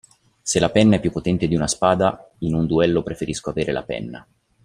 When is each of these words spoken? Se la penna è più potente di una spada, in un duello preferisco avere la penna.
Se 0.41 0.59
la 0.59 0.71
penna 0.73 0.95
è 0.95 0.99
più 0.99 1.11
potente 1.11 1.47
di 1.47 1.53
una 1.53 1.67
spada, 1.67 2.31
in 2.39 2.55
un 2.55 2.65
duello 2.65 3.03
preferisco 3.03 3.51
avere 3.51 3.71
la 3.71 3.83
penna. 3.83 4.27